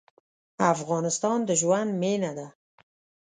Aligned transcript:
افغانستان 0.73 1.39
د 1.45 1.49
ژوند 1.61 1.91
مېنه 2.01 2.31
ده. 2.37 2.47